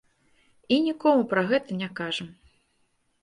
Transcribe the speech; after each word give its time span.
І 0.77 0.77
нікому 0.85 1.21
пра 1.33 1.43
гэта 1.51 1.77
не 1.81 1.89
кажам. 1.99 2.29